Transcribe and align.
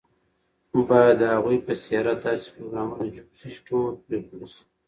باید 0.87 1.15
د 1.21 1.23
هغوی 1.33 1.57
په 1.65 1.73
سیرت 1.83 2.17
داسې 2.27 2.47
پروګرامونه 2.55 3.05
جوړ 3.15 3.27
شي 3.39 3.47
چې 3.53 3.59
ټول 3.67 3.91
پرې 4.05 4.19
پوه 4.27 4.47
شي. 4.53 4.63